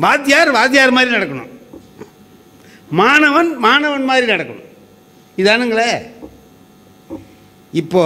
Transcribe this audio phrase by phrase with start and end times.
[0.00, 1.48] வாத்தியார் வாத்தியார் மாதிரி நடக்கணும்.
[2.90, 4.64] மாணவன் மாணவன் மாதிரி நடக்கணும்.
[5.36, 5.92] இதானுங்களே.
[7.72, 8.04] இப்போ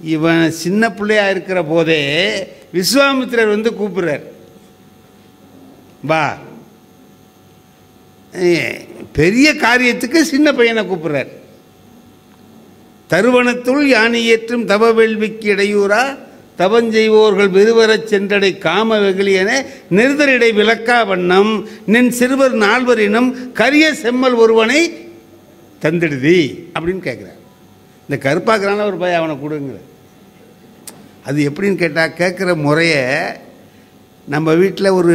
[0.00, 2.00] இவன் சின்ன பிள்ளையா இருக்கிற போதே
[2.72, 4.24] விஸ்வாமித்திரர் வந்து கூப்பிடுறார்.
[6.02, 6.38] வா.
[9.12, 11.30] பெரிய காரியத்துக்கு சின்ன பையனை கூப்பிடுறார்.
[13.10, 16.30] தருவனத்துள் யானை ஏற்றும் தவ வேள்விக்கு இடையூறா?
[16.62, 19.50] தவஞ்செய்வோர்கள் விருவரச் சென்றடை காம வெகுளியென
[19.98, 21.52] நிறுதரிடை விளக்கா வண்ணம்
[21.94, 23.30] நின் சிறுவர் நால்வரினும்
[23.60, 24.80] கரிய செம்மல் ஒருவனை
[25.84, 26.40] தந்திடுதி
[26.74, 27.38] அப்படின்னு கேட்குறார்
[28.06, 29.78] இந்த கருப்பாக்குறான ஒரு பையன் அவனை கொடுங்கிற.
[31.28, 33.02] அது எப்படின்னு கேட்டால் கேட்குற முறையை
[34.34, 35.14] நம்ம வீட்டில் ஒரு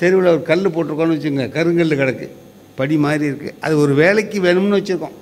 [0.00, 2.26] தெருவில் ஒரு கல் போட்டிருக்கோன்னு வச்சுங்க கருங்கல் கிடக்கு.
[2.78, 5.16] படி மாதிரி இருக்குது அது ஒரு வேலைக்கு வேணும்னு வச்சுருக்கோம்.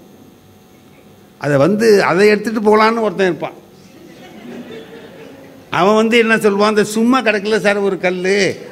[1.44, 3.58] அதை வந்து அதை எடுத்துகிட்டு போகலான்னு ஒருத்தன் இருப்பான்.
[5.78, 6.72] அவன் வந்து என்ன சொல்லுவான்?
[6.72, 8.18] அந்த சும்மா கிடக்கல சார் ஒரு கல்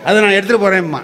[0.06, 1.00] அதை நான் எடுத்துகிட்டு போகிறேம்மா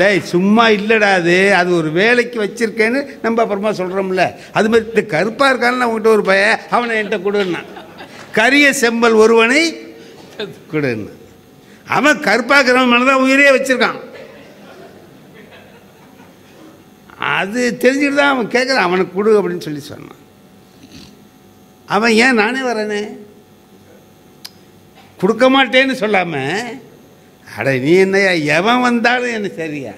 [0.00, 1.36] டேய் சும்மா இல்லைடா அது.
[1.58, 4.24] அது ஒரு வேலைக்கு வச்சுருக்கேன்னு நம்ம அப்புறமா சொல்கிறோம்ல
[4.58, 6.44] அது மாதிரி இந்த கருப்பாக இருக்கான்னு அவன்கிட்ட ஒரு பய
[6.76, 7.68] அவனை என்கிட்ட கொடுன்னான்
[8.38, 9.60] கரிய செம்பல் ஒருவனை
[10.72, 11.12] கொடுன்னு.
[11.96, 14.00] அவன் கருப்பாக்கிறவன் மனதான் தான் உயிரே வச்சுருக்கான்.
[17.38, 20.20] அது தெரிஞ்சுட்டு தான் அவன் கேட்குறான் அவனுக்கு கொடு அப்படின்னு சொல்லி சொன்னான்.
[21.88, 23.02] அவன் ஏன் நானே வரேனே?
[25.24, 26.72] கொடுக்க மாட்டேன்னு சொல்லாமல்
[27.46, 29.92] அட நீ என்னையா எவன் வந்தாலும் என்ன சரியா?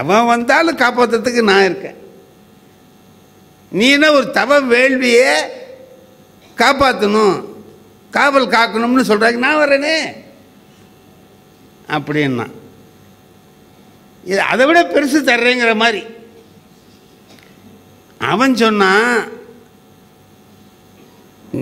[0.00, 1.98] எவன் வந்தாலும் காப்பாற்றுறதுக்கு நான் இருக்கேன்.
[3.72, 5.30] நீ என்ன ஒரு தவ வேள்வியே
[6.62, 7.36] காப்பாற்றணும்
[8.16, 9.96] காவல் காக்கணும்னு சொல்கிறாங்க நான் வரேனே
[11.96, 12.46] அப்படின்னா
[14.24, 16.02] இது அதை விட பெருசு தர்றேங்கிற மாதிரி.
[18.30, 19.10] அவன் சொன்னான்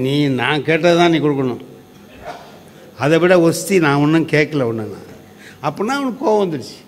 [0.04, 1.62] நீ நான் கேட்டது தான் நீ கொடுக்கணும்.
[2.98, 5.10] அதை விட ஒஸ்தி நான் ஒன்றும் கேட்கல ஒன்று நான்.
[5.66, 6.78] அப்படின்னா அவனுக்கு கோவம் வந்துடுச்சு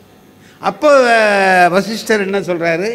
[0.58, 0.90] அப்போ
[1.68, 2.90] வசிஷ்டர் என்ன சொல்கிறாரு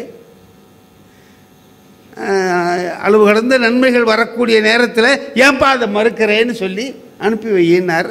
[3.04, 5.10] அளவு கடந்த நன்மைகள் வரக்கூடிய நேரத்தில்
[5.44, 6.86] ஏன்பா அதை மறுக்கிறேன்னு சொல்லி
[7.18, 8.10] அனுப்பி வையினார்.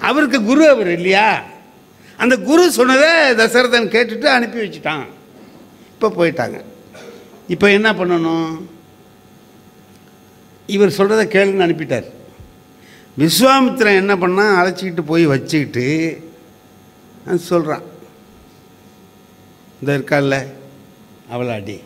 [0.00, 1.42] அவருக்கு குரு அவர் இல்லையா?
[2.16, 5.04] அந்த குரு சொன்னதை தசரதன் கேட்டுட்டு அனுப்பி வச்சுட்டான்.
[5.94, 6.58] இப்போ போயிட்டாங்க.
[7.48, 8.66] இப்போ என்ன பண்ணணும்?
[10.66, 12.08] இவர் சொல்கிறத கேளுன்னு அனுப்பிட்டார்.
[13.22, 15.86] விஸ்வாமித்திரன் என்ன பண்ணால் அழைச்சிக்கிட்டு போய் வச்சுக்கிட்டு
[17.50, 17.84] சொல்கிறான்
[19.80, 20.36] இந்த இருக்கால்ல
[21.34, 21.76] அவளாடி.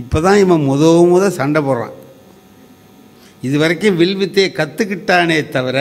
[0.00, 1.96] இப்போ தான் இவன் முத முத சண்டை போடுறான்.
[3.46, 5.78] இது வரைக்கும் வில்வித்தையை கற்றுக்கிட்டானே தவிர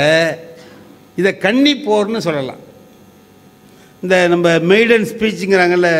[1.19, 2.63] இதை கன்னி போர்னு சொல்லலாம்.
[4.03, 5.91] இந்த நம்ம மெய்டன் ஸ்பீச்சுங்கிறாங்கல்ல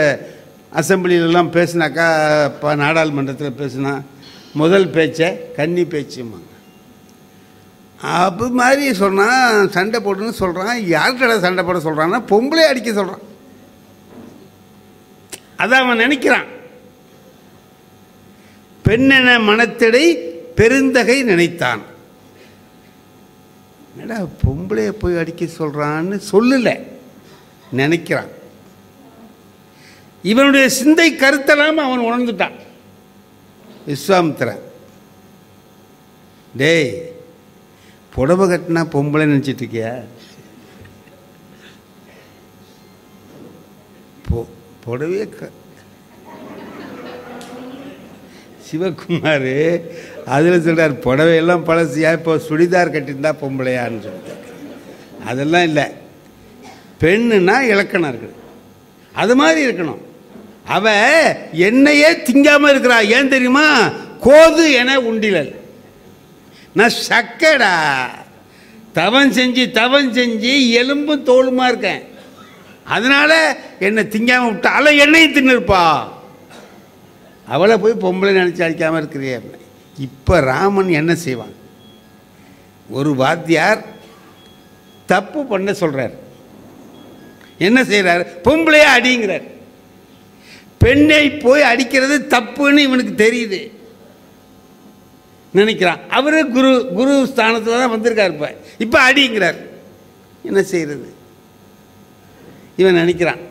[0.80, 2.08] அசம்பிளிலெலாம் பேசினாக்கா
[2.52, 3.94] இப்போ நாடாளுமன்றத்தில் பேசுனா
[4.62, 6.54] முதல் பேச்சை கன்னி பேச்சுமாங்க
[8.02, 13.26] அது மாதிரி சொன்னான் சண்டை போட்டுன்னு சொல்கிறான் யார்கிட்ட சண்டை போட சொல்கிறான்னா பொம்பளை அடிக்க சொல்கிறான்
[15.58, 16.46] அதை அவன் நினைக்கிறான்.
[18.86, 20.14] பெண்ணென மனத்திடை
[20.56, 21.82] பெருந்தகை நினைத்தான்.
[23.98, 26.82] என்னடா பொம்பளைய போய் அடிக்க சொல்கிறான்னு சொல்லலை.
[27.78, 28.28] நினைக்கிறான்.
[30.24, 32.56] இவனுடைய சிந்தை கருத்தெல்லாம் அவன் உணர்ந்துட்டான்.
[33.88, 34.60] விஸ்வாமித்திரன்
[36.58, 37.07] டேய்
[38.18, 40.04] புடவை கட்டினா பொம்பளை நினச்சிட்டு இருக்கியா?
[44.32, 44.48] பொ-
[44.86, 45.50] புடவையே க
[48.72, 49.82] சிவகுமார்
[50.26, 54.36] அதில் சொல்கிறார் புடவையெல்லாம் பழசியா இப்போ சுடிதார் கட்டியிருந்தா பொம்பளையான்னு சொல்லிட்டு.
[55.26, 55.84] அதெல்லாம் இல்லை.
[57.00, 58.34] பெண்ணுன்னா இலக்கணம் இருக்குது.
[59.14, 60.02] அது மாதிரி இருக்கணும்.
[60.66, 60.92] அவ
[61.52, 63.06] என்னையே திங்காமல் இருக்கிறா.
[63.06, 63.90] ஏன் தெரியுமா?
[64.22, 65.56] கோது என உண்டிலல்.
[66.74, 67.74] நான் சக்கடா.
[68.94, 72.04] தவம் செஞ்சு தவம் செஞ்சு எலும்பும் தோலுமா இருக்கேன்.
[72.84, 76.08] அதனால் என்னை திங்காமல் விட்டா அவளை என்னையும் தின்னுருப்பா.
[77.48, 79.40] அவளை போய் பொம்பளை நினச்சி அடிக்காமல் இருக்கிறியே
[79.98, 81.56] இப்போ ராமன் என்ன செய்வான்?
[82.90, 83.86] ஒரு வாத்தியார்
[85.06, 86.16] தப்பு பண்ண சொல்கிறார்
[87.58, 89.48] என்ன செய்கிறார் பொம்பளையா அடிங்கிறார்.
[90.78, 93.62] பெண்ணை போய் அடிக்கிறது தப்புன்னு இவனுக்கு தெரியுது.
[95.54, 96.00] நினைக்கிறான்.
[96.10, 98.56] அவரே குரு குரு ஸ்தானத்தில் தான் வந்திருக்கார் இப்போ.
[98.78, 99.60] இப்போ அடிங்கிறார்.
[100.44, 101.14] என்ன செய்கிறது
[102.76, 103.42] இவன் நினைக்கிறான்.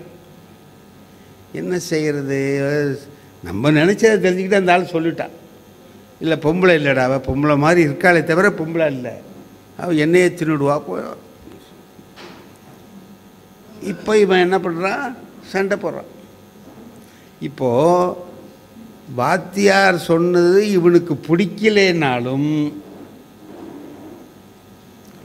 [1.53, 2.39] என்ன செய்கிறது
[3.43, 5.35] நம்ம நினச்சதை தெரிஞ்சுக்கிட்டு அந்த ஆள் சொல்லிட்டான்.
[6.21, 9.13] இல்லை பொம்பளை இல்லைடா அவள் பொம்பளை மாதிரி இருக்காளே தவிர பொம்பளை இல்லை.
[9.77, 10.79] அவள் என்னையே தின்னுடுவா.
[10.79, 11.17] போ
[13.83, 16.13] இப்போ இவன் என்ன பண்ணுறான் சண்டை போடுறான்.
[17.41, 18.25] இப்போது
[19.14, 22.73] வாத்தியார் சொன்னது இவனுக்கு பிடிக்கலேனாலும்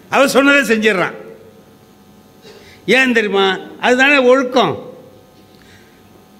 [0.10, 1.16] அவர் சொன்னதை செஞ்சிடுறான்.
[2.86, 3.58] ஏன் தெரியுமா?
[3.80, 4.94] அதுதானே ஒழுக்கம்.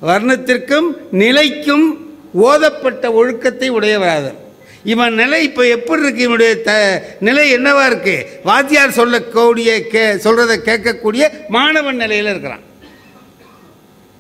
[0.02, 4.36] வர்ணத்திற்கும் நிலைக்கும் ஓதப்பட்ட ஒழுக்கத்தை உடையவராதர்
[4.84, 6.22] இவன் நிலை இப்போ எப்படி இருக்கு?
[6.22, 8.40] இவனுடைய த நிலை என்னவா இருக்கு?
[8.44, 12.62] வாத்தியார் சொல்லக்கூடிய கே சொல்றதை கேட்கக்கூடிய மாணவன் நிலையில் இருக்கிறான்.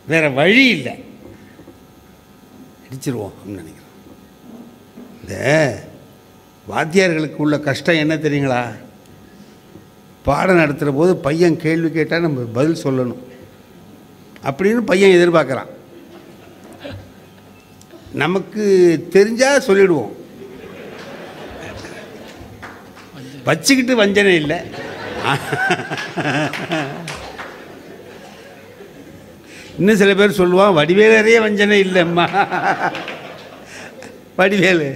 [0.07, 1.09] வேற வழி இல்லை.
[2.91, 3.89] அடிச்சிருவோம் அப்படின்னு நினைக்கிறேன்.
[5.21, 5.83] இந்த
[6.69, 8.75] வாத்தியார்களுக்கு உள்ள கஷ்டம் என்ன தெரியுங்களா?
[10.23, 13.17] பாடம் நடத்துகிற போது பையன் கேள்வி கேட்டால் நம்ம பதில் சொல்லணும்.
[14.43, 15.69] அப்படின்னு பையன் எதிர்பார்க்குறான்.
[18.13, 18.63] நமக்கு
[19.11, 20.15] தெரிஞ்சால் சொல்லிடுவோம்.
[23.45, 24.57] வச்சுக்கிட்டு வஞ்சனை இல்லை.
[29.79, 32.25] இன்னும் சில பேர் சொல்லுவான் வடிவேலறையே வஞ்சனை இல்லைம்மா.
[34.37, 34.89] வடிவேலு.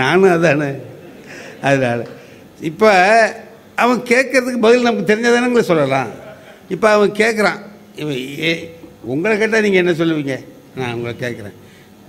[0.00, 0.70] நானும் அதானே.
[1.62, 2.02] அதனால்
[2.60, 2.90] இப்போ
[3.74, 6.10] அவன் கேட்கறதுக்கு பதில் நமக்கு தெரிஞ்சதானங்கள சொல்லலாம்.
[6.68, 7.60] இப்போ அவன் கேட்குறான்.
[7.96, 10.44] இவன் ஏ உங்களை கேட்டால் நீங்கள் என்ன சொல்லுவீங்க?
[10.76, 11.56] நான் உங்களை கேட்குறேன்.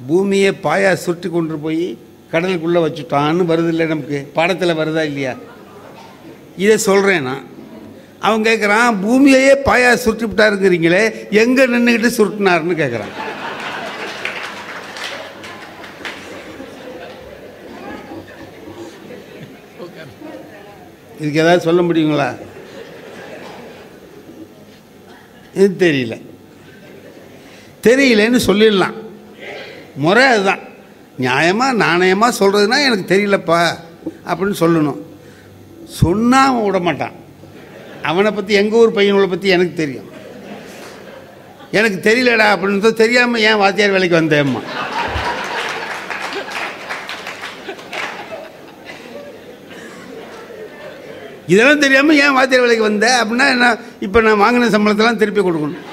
[0.07, 1.97] பூமியை பாயா சுருட்டி கொண்டு போய்
[2.31, 4.27] கடலுக்குள்ளே வச்சுட்டான்னு வருது இல்லை நமக்கு?
[4.33, 5.35] பாடத்தில் வருதா இல்லையா?
[6.57, 7.45] இதை சொல்கிறேன் நான்.
[8.19, 13.13] அவன் கேட்குறான் பூமியையே பாயா சுருட்டி விட்டாருங்கிறீங்களே எங்கே நின்றுக்கிட்டு சுருட்டினாருன்னு கேட்குறான்
[21.19, 22.27] இதுக்கு ஏதாவது சொல்ல முடியுங்களா?
[25.54, 26.16] இது தெரியல.
[27.83, 28.95] தெரியலன்னு சொல்லிடலாம்.
[29.95, 30.60] முறை அதுதான்.
[31.19, 33.60] நியாயமாக நாணயமாக சொல்கிறதுனா எனக்கு தெரியலப்பா
[34.30, 35.01] அப்படின்னு சொல்லணும்.
[36.01, 37.16] சொன்னால் அவன் விட மாட்டான்
[38.09, 40.07] அவனை பற்றி எங்கள் ஊர் பையனோட பற்றி எனக்கு தெரியும்.
[41.79, 44.61] எனக்கு தெரியலடா அப்படின்னு தெரியாமல் ஏன் வாத்தியார் வேலைக்கு வந்தேம்மா?
[51.53, 53.07] இதெல்லாம் தெரியாமல் ஏன் வாத்தியார் வேலைக்கு வந்த?
[53.21, 53.67] அப்படின்னா என்ன
[54.05, 55.85] இப்போ நான் வாங்கின சம்பளத்தெல்லாம் திருப்பி கொடுக்கணும்.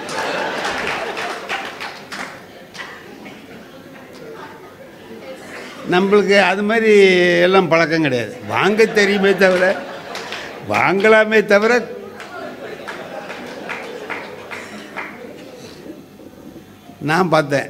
[5.95, 6.93] நம்மளுக்கு அது மாதிரி
[7.47, 8.33] எல்லாம் பழக்கம் கிடையாது.
[8.55, 9.67] வாங்க தெரியுமே தவிர
[10.73, 11.73] வாங்கலாமே தவிர
[17.01, 17.69] நான் பார்த்தேன்.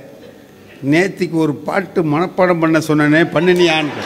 [0.92, 4.04] நேத்திக்கு ஒரு பாட்டு மனப்பாடம் பண்ண சொன்னனே பண்ணினியான்னு.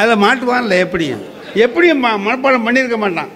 [0.00, 1.22] அதில் மாட்டுவான்ல எப்படியும்.
[1.54, 3.30] எப்படியும் மனப்பாடம் பண்ணியிருக்க மாட்டான்.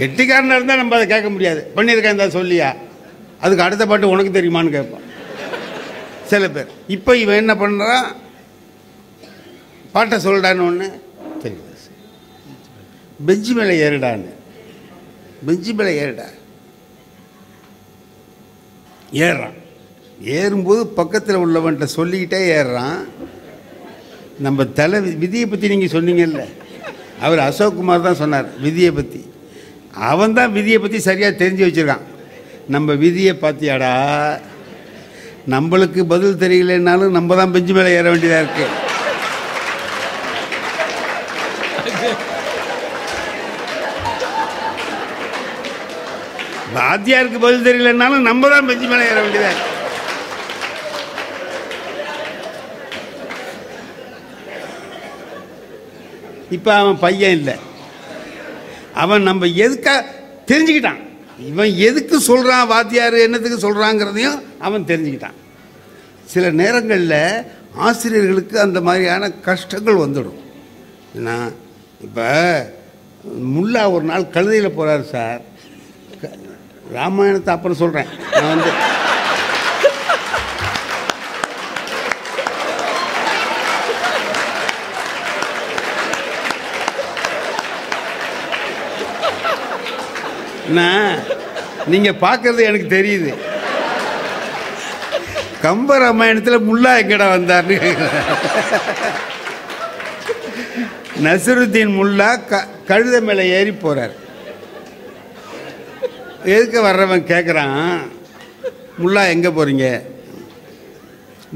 [0.00, 1.60] கெட்டிக்காரனாக இருந்தால் நம்ம அதை கேட்க முடியாது.
[1.76, 2.68] பண்ணியிருக்கேன் தான் சொல்லியா?
[3.40, 5.06] அதுக்கு அடுத்த பாட்டு உனக்கு தெரியுமான்னு கேட்பான்.
[6.32, 6.68] சில பேர்.
[6.96, 8.06] இப்போ இவன் என்ன பண்ணுறான்
[9.92, 10.86] பாட்டை சொல்கிறான்னு ஒன்று
[11.42, 11.70] தெரியுது
[13.26, 14.30] பெஞ்சு மேலே ஏறுடான்னு.
[15.46, 16.28] பெஞ்சு மேலே ஏறுடா.
[19.26, 19.56] ஏறுறான்.
[20.38, 23.00] ஏறும்போது பக்கத்தில் உள்ளவன்கிட்ட சொல்லிக்கிட்டே ஏறுறான்.
[24.46, 26.44] நம்ம தலை விதியை பற்றி நீங்கள் சொன்னீங்கல்ல.
[27.26, 29.20] அவர் அசோக் குமார் தான் சொன்னார் விதியை பற்றி
[30.10, 32.06] அவன் தான் விதியை பற்றி சரியாக தெரிஞ்சு வச்சுருக்கான்.
[32.74, 33.92] நம்ம விதியை பார்த்தியாடா?
[35.54, 38.81] நம்மளுக்கு பதில் தெரியலனாலும் நம்ம தான் பெஞ்சு மேலே ஏற வேண்டியதாக இருக்குது
[46.78, 49.52] வாத்தியாருக்கு பதில் தெரியலனாலும் நம்ம தான் பெஞ்சு மேலே ஏற வேண்டியதா
[56.56, 57.54] இப்போ அவன் பையன் இல்லை.
[59.02, 60.00] அவன் நம்ம எதுக்காக
[60.50, 61.00] தெரிஞ்சுக்கிட்டான்.
[61.50, 65.38] இவன் எதுக்கு சொல்கிறான் வாத்தியார் என்னத்துக்கு சொல்கிறாங்கிறதையும் அவன் தெரிஞ்சுக்கிட்டான்.
[66.32, 67.20] சில நேரங்களில்
[67.86, 70.40] ஆசிரியர்களுக்கு அந்த மாதிரியான கஷ்டங்கள் வந்துடும்.
[71.16, 71.36] ஏன்னா
[72.06, 72.26] இப்போ
[73.54, 75.42] முல்லா ஒரு நாள் கழுதையில் போகிறார் சார்.
[76.92, 78.70] ராமாயணத்தை அப்புறம் சொல்கிறேன் நான் வந்து
[90.66, 90.82] என்ன?
[91.92, 93.30] நீங்கள் பார்க்கறது எனக்கு தெரியுது.
[95.62, 97.76] கம்ப ராமாயணத்தில் முல்லா எங்கடா வந்தார்னு
[101.24, 104.14] நசருத்தீன் முல்லா க கழுத மேலே ஏறி போகிறார்
[106.50, 107.80] எதுக்கு வர்றவன் கேட்குறான்
[109.02, 109.86] முல்லா எங்கே போகிறீங்க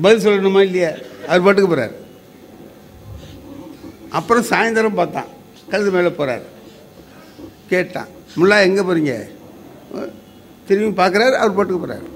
[0.02, 0.90] பதில் சொல்லணுமா இல்லையா?
[1.28, 1.94] அவர் பாட்டுக்கு போகிறார்
[4.18, 5.30] அப்புறம் சாயந்தரம் பார்த்தான்.
[5.70, 6.44] கழுது மேலே போகிறார்
[7.72, 9.14] கேட்டான் முல்லா எங்கே போகிறீங்க
[10.68, 12.06] திரும்பி பார்க்குறாரு அவர் பாட்டுக்கு போகிறார்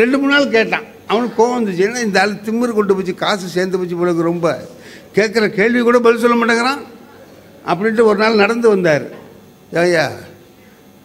[0.00, 0.86] ரெண்டு மூணு நாள் கேட்டான்.
[1.10, 4.46] அவனுக்கு கோவம் வந்துச்சுன்னா இந்த ஆள் திமிரு கொண்டு போச்சு காசு சேர்ந்து போச்சு போலக்கு ரொம்ப.
[5.16, 6.82] கேட்குற கேள்வி கூட பதில் சொல்ல மாட்டேங்கிறான்.
[7.70, 9.06] அப்படின்ட்டு ஒரு நாள் நடந்து வந்தார்.
[9.84, 10.06] ஐயா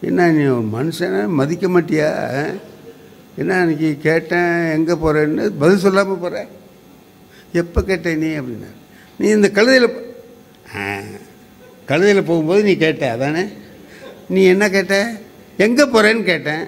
[0.08, 0.44] என்ன நீ
[0.76, 2.08] மனுஷனை மதிக்க மாட்டியா?
[3.40, 6.40] என்ன இன்னைக்கு கேட்டேன் எங்கே போகிறேன்னு பதில் சொல்லாமல் போகிற
[7.60, 8.70] எப்போ கேட்டேன் நீ அப்படின்னா?
[9.20, 9.88] நீ இந்த கழுதையில்
[11.90, 13.44] கழுதையில் போகும்போது நீ கேட்ட அதானே?
[14.34, 14.96] நீ என்ன கேட்ட?
[15.66, 16.64] எங்கே போகிறேன்னு கேட்டேன்.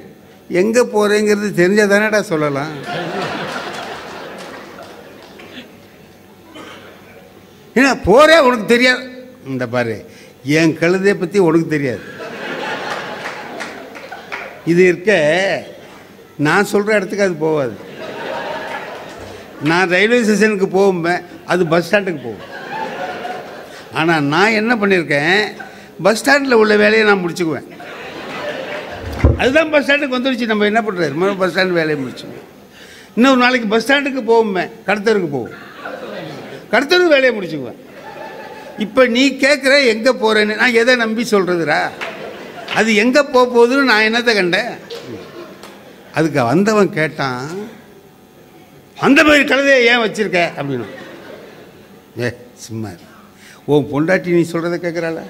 [0.63, 2.73] எங்கே போகிறேங்கிறது தெரிஞ்சால் தானேடா சொல்லலாம்.
[7.79, 9.05] ஏன்னா போகிறே உனக்கு தெரியாது.
[9.53, 9.97] இந்த பாரு
[10.59, 12.05] என் கழுதையை பற்றி உனக்கு தெரியாது.
[14.73, 15.13] இது இருக்க
[16.47, 17.75] நான் சொல்கிற இடத்துக்கு அது போகாது
[19.69, 21.21] நான் ரயில்வே ஸ்டேஷனுக்கு போகும்பேன்
[21.53, 22.49] அது பஸ் ஸ்டாண்டுக்கு போகும்.
[24.01, 25.37] ஆனால் நான் என்ன பண்ணியிருக்கேன்
[26.07, 27.69] பஸ் ஸ்டாண்டில் உள்ள வேலையை நான் முடிச்சுக்குவேன்.
[29.41, 32.43] அதுதான் பஸ் ஸ்டாண்டுக்கு வந்துடுச்சு நம்ம என்ன பண்ணுறது முதல்ல பஸ் ஸ்டாண்டு வேலையை முடிச்சுக்குவேன்
[33.17, 35.61] இன்னொரு நாளைக்கு பஸ் ஸ்டாண்டுக்கு போகும்பேன் கடத்தருக்கு போகும்
[36.73, 37.81] கடத்தருக்கு வேலையை முடிச்சுக்குவேன்.
[38.85, 41.81] இப்போ நீ கேட்குற எங்கே போகிறேன்னு நான் எதை நம்பி சொல்கிறதுரா
[42.79, 44.73] அது எங்கே போக போகுதுன்னு நான் என்னத்தை கண்டேன்?
[46.19, 47.47] அதுக்கு வந்தவன் கேட்டான்
[49.07, 50.41] அந்த மாதிரி கழுதையை ஏன் வச்சிருக்க?
[50.59, 50.87] அப்படின்னு
[52.23, 52.29] ஏ
[52.67, 52.91] சும்மா
[53.69, 55.21] ஓ உன் பொண்டாட்டி நீ சொல்கிறத கேட்குறாள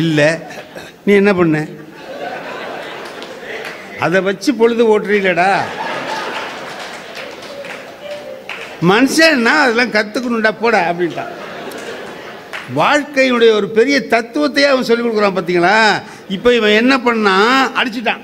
[0.00, 0.28] இல்லை.
[1.04, 1.58] நீ என்ன பண்ண?
[4.04, 5.50] அதை வச்சு பொழுது ஓட்டுறீங்களடா.
[8.90, 11.32] மனுஷன்னா அதெல்லாம் கற்றுக்கணுண்டா போட அப்படின்ட்டான்.
[12.74, 18.20] வாழ்க்கையினுடைய ஒரு பெரிய தத்துவத்தையே அவன் சொல்லிக் கொடுக்குறான் பார்த்தீங்களா இப்போ இவன் என்ன பண்ணான் அடிச்சிட்டான்.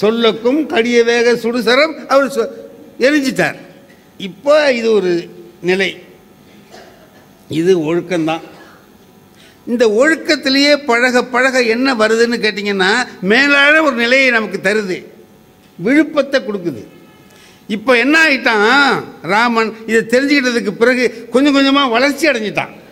[0.00, 2.48] சொல்லக்கும் கடிய வேக சுடுசரம் அவர் சொ-
[3.02, 3.54] எரிஞ்சிட்டார்.
[4.18, 5.28] இப்போ இது ஒரு
[5.60, 6.02] நிலை.
[7.48, 8.40] இது ஒழுக்கம்தான்.
[9.66, 15.04] இந்த ஒழுக்கத்திலேயே பழக பழக என்ன வருதுன்னு கேட்டிங்கன்னா மேலான ஒரு நிலையை நமக்கு தருது.
[15.76, 16.86] விழுப்பத்தை கொடுக்குது.
[17.68, 19.04] இப்போ என்ன ஆயிட்டான்?
[19.22, 22.82] ராமன் இதை தெரிஞ்சுக்கிட்டதுக்கு பிறகு கொஞ்சம் கொஞ்சமாக வளர்ச்சி அடைஞ்சிட்டான்.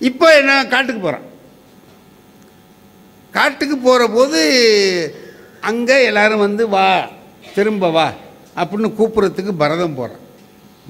[0.00, 1.26] இப்போ என்ன காட்டுக்கு போகிறான்
[3.34, 4.40] காட்டுக்கு போகிற போது
[5.62, 6.86] அங்கே எல்லாரும் வந்து வா
[7.54, 8.06] திரும்ப வா
[8.56, 10.24] அப்படின்னு கூப்பிட்றதுக்கு பரதன் போகிறான்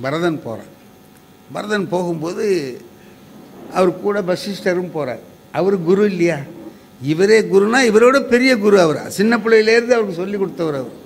[0.01, 0.73] பரதன் போகிறான்
[1.55, 2.45] பரதன் போகும்போது
[3.75, 5.23] அவர் கூட வசிஷ்டரும் போகிறார்
[5.53, 6.39] அவர் குரு இல்லையா?
[7.03, 9.11] இவரே குருனா இவரோட பெரிய குரு அவர்.
[9.11, 10.97] சின்ன பிள்ளையிலேருந்து அவருக்கு சொல்லி கொடுத்தவர் அவர்.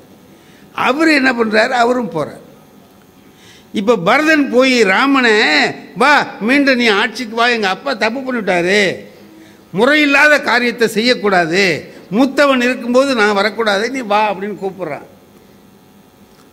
[0.80, 2.41] அவர் என்ன பண்ணுறாரு அவரும் போகிறார்
[3.81, 5.37] இப்போ பரதன் போய் ராமனை
[6.02, 6.12] வா
[6.49, 8.83] மீண்டும் நீ ஆட்சிக்கு வா எங்கள் அப்பா தப்பு பண்ணிவிட்டாரு
[9.79, 11.62] முறையில்லாத காரியத்தை செய்யக்கூடாது.
[12.17, 15.07] மூத்தவன் இருக்கும்போது நான் வரக்கூடாது நீ வா அப்படின்னு கூப்பிட்றான்.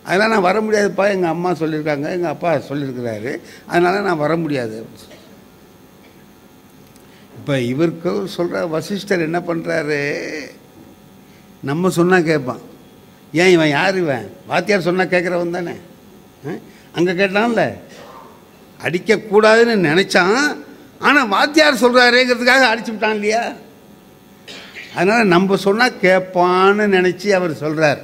[0.05, 3.31] அதெல்லாம் நான் வர முடியாதுப்பா எங்கள் அம்மா சொல்லியிருக்காங்க எங்கள் அப்பா சொல்லியிருக்கிறாரு.
[3.71, 4.77] அதனால் நான் வர முடியாது.
[7.39, 10.01] இப்போ இவருக்கு சொல்கிற வசிஷ்டர் என்ன பண்ணுறாரு
[11.69, 12.63] நம்ம சொன்னால் கேட்பான்.
[13.41, 14.27] ஏன் இவன் யார் இவன்?
[14.49, 15.75] வாத்தியார் சொன்னால் கேட்குறவன் தானே.
[16.99, 17.63] அங்கே கேட்டான்ல
[18.79, 20.37] அடிக்கக்கூடாதுன்னு நினச்சான்
[21.01, 23.43] ஆனால் வாத்தியார் சொல்கிறாரேங்கிறதுக்காக அடிச்சு விட்டான் இல்லையா?
[24.95, 28.01] அதனால் நம்ம சொன்னால் கேட்பான்னு நினச்சி அவர் சொல்கிறார்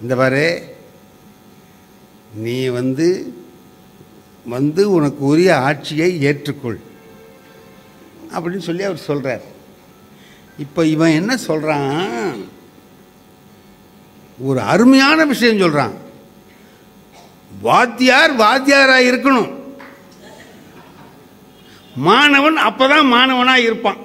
[0.00, 0.46] இந்த பாரு
[2.38, 3.06] நீ வந்து
[4.46, 6.78] வந்து உனக்கு உரிய ஆட்சியை ஏற்றுக்கொள்.
[8.34, 9.44] அப்படின்னு சொல்லி அவர் சொல்கிறார்
[10.58, 12.38] இப்போ இவன் என்ன சொல்கிறான்
[14.38, 15.94] ஒரு அருமையான விஷயம் சொல்கிறான்
[17.60, 19.50] வாத்தியார் வாத்தியாராக இருக்கணும்.
[21.94, 24.00] மாணவன் அப்பதான் மாணவனாக இருப்பான்.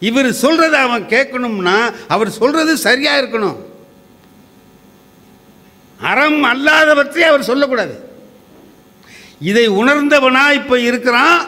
[0.00, 3.58] இவர் சொல்கிறத அவன் கேட்கணும்னா அவர் சொல்றது சரியா இருக்கணும்.
[6.00, 7.96] அறம் அல்லாதவற்றை அவர் சொல்லக்கூடாது.
[9.40, 11.40] இதை உணர்ந்தவனா இப்ப இருக்கிறான்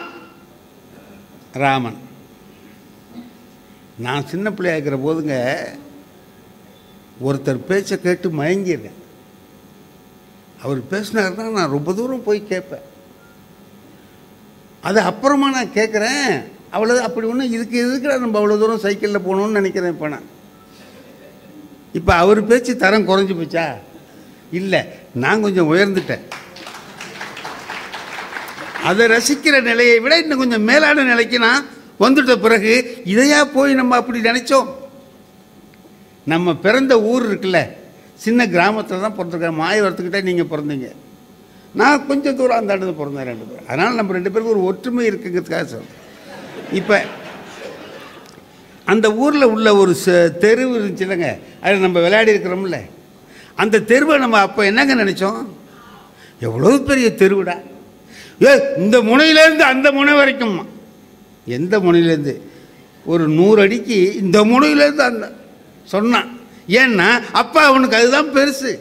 [1.53, 1.99] ராமன்.
[3.97, 5.35] நான் சின்ன பிள்ளையா இருக்கிற போதுங்க
[7.25, 8.99] ஒருத்தர் பேச்சை கேட்டு மயங்கிடுறேன்
[10.63, 12.83] அவர் பேசினாருன்னா நான் ரொம்ப தூரம் போய் கேட்பேன்.
[14.81, 16.27] அது அப்புறமா நான் கேட்குறேன்
[16.73, 20.27] அவ்வளோ அப்படி ஒன்றும் இதுக்கு எதுக்குடா நம்ம அவ்வளோ தூரம் சைக்கிளில் போகணும்னு நினைக்கிறேன் இப்போ நான்.
[21.93, 23.65] இப்போ அவர் பேச்சு தரம் குறைஞ்சி போச்சா?
[24.51, 24.81] இல்லை
[25.13, 26.23] நான் கொஞ்சம் உயர்ந்துட்டேன்.
[28.83, 31.65] அதை ரசிக்கிற நிலையை விட இன்னும் கொஞ்சம் மேலான நிலைக்கு நான்
[31.99, 34.67] வந்துட்ட பிறகு இதையா போய் நம்ம அப்படி நினைச்சோம்?
[36.25, 37.59] நம்ம பிறந்த ஊர் இருக்குல்ல
[38.15, 40.91] சின்ன கிராமத்தில் தான் பிறந்திருக்கேன் மாயவரத்துக்கிட்ட நீங்கள் பிறந்தீங்க.
[41.73, 43.67] நான் கொஞ்சம் தூரம் அந்த இடத்துல பிறந்தேன் ரெண்டு பேரும்.
[43.67, 46.01] அதனால் நம்ம ரெண்டு பேருக்கும் ஒரு ஒற்றுமை இருக்குங்கிறதுக்காக சொல்கிறேன்
[46.71, 47.03] இப்போ
[48.85, 52.79] அந்த ஊரில் உள்ள ஒரு ச- தெரு இருந்துச்சுல்லங்க அதில் நம்ம விளையாடி இருக்கிறோம்ல.
[53.55, 55.45] அந்த தெருவை நம்ம அப்போ என்னங்க நினச்சோம்?
[56.39, 57.61] எவ்வளோ பெரிய தெருவுடா.
[58.43, 60.67] ஏ இந்த முனையிலேருந்து அந்த முனை வரைக்கும்.
[61.45, 62.41] எந்த முனையிலேருந்து?
[63.05, 65.31] ஒரு நூறு அடிக்கு இந்த முனையிலேருந்து அந்த
[65.83, 66.32] சொன்னான்.
[66.81, 67.07] ஏன்னா
[67.41, 68.71] அப்பா அவனுக்கு அதுதான் பெருசு.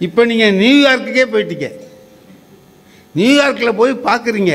[0.00, 1.68] இப்போ நீங்கள் நியூயார்க்குக்கே போயிட்டீங்க.
[3.14, 4.54] நியூயார்க்கில் போய் பார்க்குறீங்க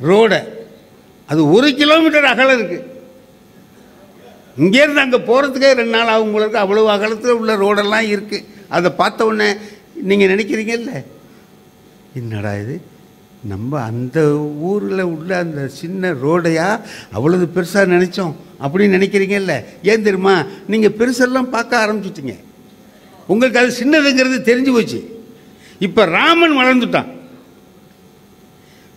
[0.00, 0.40] ரோடை.
[1.28, 2.84] அது ஒரு கிலோமீட்டர் அகலம் இருக்குது
[4.56, 9.48] இங்கேருந்து அங்கே போகிறதுக்கே ரெண்டு நாள் ஆகும் போல அவ்வளோ அகலத்தில் உள்ள ரோடெல்லாம் இருக்குது அதை பார்த்த உடனே
[10.08, 10.92] நீங்கள் நினைக்கிறீங்கல்ல
[12.14, 12.74] என்னடா இது?
[13.52, 14.18] நம்ம அந்த
[14.68, 16.80] ஊரில் உள்ள அந்த சின்ன ரோடையா
[17.12, 19.54] அவ்வளவு பெருசாக நினச்சோம் அப்படின்னு நினைக்கிறீங்கல்ல?
[19.82, 20.44] ஏன் தெரியுமா?
[20.66, 22.36] நீங்கள் பெருசெல்லாம் பார்க்க ஆரம்பிச்சிட்டீங்க.
[23.26, 25.00] உங்களுக்கு அது சின்னதுங்கிறது தெரிஞ்சு போச்சு.
[25.78, 27.10] இப்போ ராமன் வளர்ந்துட்டான்.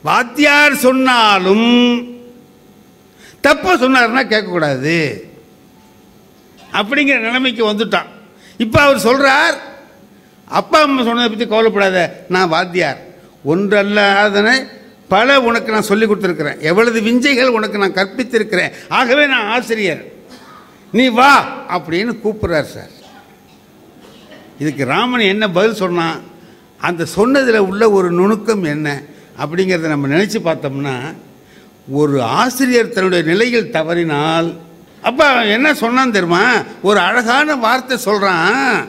[0.03, 1.67] வாத்தியார் சொன்னாலும்
[3.41, 4.97] தப்ப சொன்னார்னா கேட்கக்கூடாது.
[6.73, 8.09] அப்படிங்கிற நிலைமைக்கு வந்துட்டான்.
[8.57, 9.57] இப்போ அவர் சொல்றார்
[10.45, 13.07] அப்பா அம்மா சொன்னதை பற்றி கவலைப்படாத நான் வாத்தியார்.
[13.45, 14.67] ஒன்றல்லாதனை
[15.07, 16.59] பல உனக்கு நான் சொல்லி கொடுத்துருக்கிறேன்.
[16.59, 18.71] எவ்வளவு விஞ்சைகள் உனக்கு நான் கற்பித்திருக்கிறேன்.
[18.89, 20.03] ஆகவே நான் ஆசிரியர்.
[20.91, 22.91] நீ வா அப்படின்னு கூப்பிட்றார் சார்.
[24.59, 26.21] இதுக்கு ராமன் என்ன பதில் சொன்னான்
[26.77, 29.03] அந்த சொன்னதில் உள்ள ஒரு நுணுக்கம் என்ன
[29.37, 31.15] அப்படிங்கிறத நம்ம நினச்சி பார்த்தோம்னா
[31.91, 34.57] ஒரு ஆசிரியர் தன்னுடைய நிலையில் தவறினால்
[35.01, 36.63] அப்போ என்ன சொன்னான் தெரியுமா?
[36.81, 38.87] ஒரு அழகான வார்த்தை சொல்கிறான்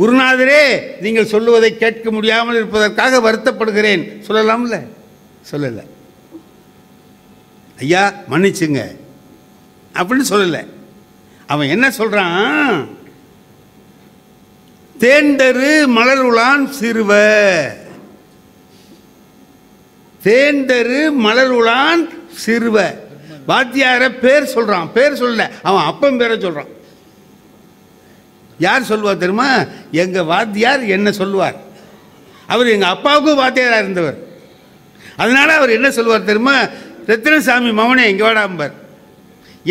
[0.00, 4.22] குருநாதரே நீங்கள் சொல்லுவதை கேட்க முடியாமல் இருப்பதற்காக வருத்தப்படுகிறேன்.
[4.28, 4.86] சொல்லலாம்ல?
[5.52, 5.82] சொல்லலை.
[7.78, 8.96] ஐயா மன்னிச்சுங்க.
[9.94, 10.66] அப்படின்னு சொல்லலை.
[11.46, 12.88] அவன் என்ன சொல்றான்?
[15.00, 17.10] தேண்டரு மலருளான் சிறுவ.
[20.22, 21.06] தேண்டரு
[21.48, 22.08] உலான்
[22.46, 22.96] சிறுவ.
[23.48, 24.92] வாத்தியார பேர் சொல்றான்.
[24.92, 25.50] பேர் சொல்லல.
[25.62, 26.66] அவன் அப்பன் பேரை சொல்றான்.
[28.66, 29.50] யார் சொல்லுவார் தெரியுமா?
[30.02, 31.56] எங்கள் வாத்தியார் என்ன சொல்லுவார்?
[32.46, 34.18] அவர் எங்கள் அப்பாவுக்கும் வாத்தியாராக இருந்தவர்.
[35.16, 36.56] அதனால் அவர் என்ன சொல்லுவார் தெரியுமா?
[37.06, 38.74] ரத்தினசாமி மவனே எங்கே வாடாம்பார்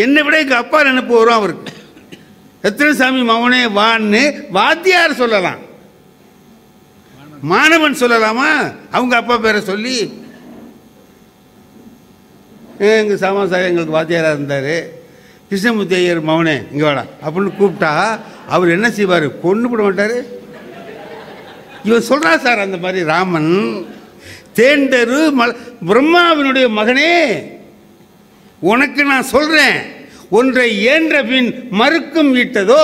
[0.03, 1.73] என்னை விட எங்கள் அப்பா நினைப்பு வரும் அவருக்கு.
[2.63, 4.23] ரத்தினசாமி மவனே வான்னு
[4.57, 5.61] வாத்தியார் சொல்லலாம்.
[7.51, 8.49] மாணவன் சொல்லலாமா?
[8.91, 9.95] அவங்க அப்பா பேரை சொல்லி.
[12.77, 14.73] எங்கள் சாமா சார் எங்களுக்கு வாத்தியாராக இருந்தார்.
[15.51, 17.91] கிருஷ்ணமூர்த்தி ஐயர் மவனே இங்கே வாடா அப்படின்னு கூப்பிட்டா
[18.47, 19.25] அவர் என்ன செய்வார்?
[19.41, 20.17] கொண்டு விட மாட்டார்.
[21.85, 23.49] இவர் சொல்கிறா சார் அந்த மாதிரி ராமன்
[24.55, 25.53] தேண்டரு மல்
[25.87, 27.11] பிரம்மாவினுடைய மகனே
[28.61, 29.79] உனக்கு நான் சொல்கிறேன்
[30.31, 32.83] ஒன்றை ஏன்ற பின் மறுக்கும் விட்டதோ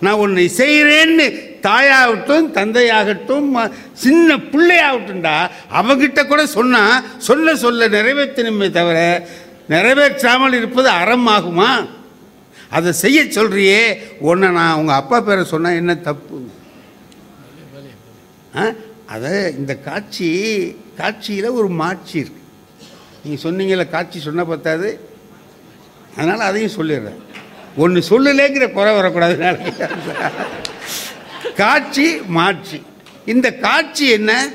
[0.00, 1.26] நான் உன்னை செய்கிறேன்னு
[1.62, 5.36] தாயாகட்டும் தந்தையாகட்டும் ம- சின்ன பிள்ளையாகட்டும்டா
[5.72, 8.98] அவங்கிட்ட கூட சொன்னால் சொல்ல சொல்ல நிறைவேற்றணுமே தவிர
[9.70, 11.88] நிறைவேற்றாமல் இருப்பது அறம் ஆகுமா?
[12.70, 16.48] அதை செய்ய சொல்றியே ஒன்று நான் உங்கள் அப்பா பேரை சொன்னால் என்ன தப்பு?
[18.56, 18.64] ஆ?
[19.06, 20.28] அதை இந்த காட்சி
[20.96, 22.40] காட்சியில் ஒரு மாட்சி இருக்கு.
[23.24, 25.00] நீங்கள் சொன்னீங்கல்ல காட்சி சொன்ன பத்தாது.
[26.16, 27.20] அதனால் அதையும் சொல்லிடுறேன்.
[27.76, 29.74] ஒன்று சொல்லலேங்கிற குறை வரக்கூடாதுனால
[31.56, 32.82] காட்சி மாட்சி.
[33.26, 34.48] இந்த காட்சி என்ன?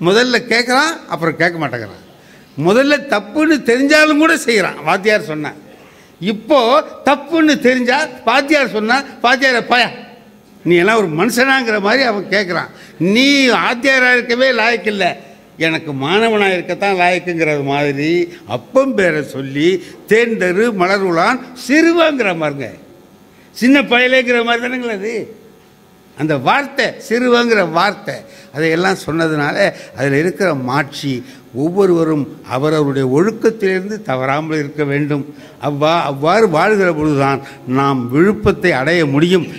[0.00, 2.04] முதல்ல கேட்குறான் அப்புறம் கேட்க மாட்டேங்கிறான்.
[2.64, 5.58] முதல்ல தப்புன்னு தெரிஞ்சாலும் கூட செய்கிறான் வாத்தியார் சொன்னான்
[6.20, 9.84] இப்போ தப்புன்னு தெரிஞ்சா வாத்தியார் சொன்னா வாத்தியார பய
[10.64, 15.10] நீ எல்லாம் ஒரு மனுஷனாங்கிற மாதிரி அவன் கேட்குறான் நீ ஆத்தியாரா இருக்கவே லாயக்கில்லை
[15.56, 21.38] எனக்கு மாணவனாக இருக்கத்தான் லாயக்குங்கிறது மாதிரி அப்பம் பேரை சொல்லி தேர்ந்தரு மலருளான்
[21.68, 22.68] சிறுவங்கிற மாதிரிங்க.
[23.54, 25.14] சின்ன பயலேங்கிற மாதிரி தானுங்களா அது.
[26.18, 28.14] அந்த வார்த்தை சிறுவங்கிற வார்த்தை
[28.54, 29.56] அதையெல்லாம் சொன்னதுனால
[29.96, 31.12] அதில் இருக்கிற மாட்சி
[31.54, 32.24] ஒவ்வொருவரும்
[32.54, 35.24] அவரவருடைய ஒழுக்கத்திலிருந்து தவறாமல் இருக்க வேண்டும்.
[35.62, 37.40] அவ்வா அவ்வாறு வாழ்கிற பொழுதுதான்
[37.78, 39.46] நாம் விழுப்பத்தை அடைய முடியும்.